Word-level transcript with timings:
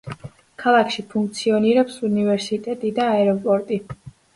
ქალაქში 0.63 1.03
ფუნქციონირებს 1.11 2.03
უნივერსიტეტი 2.11 2.95
და 3.01 3.11
აეროპორტი. 3.15 3.85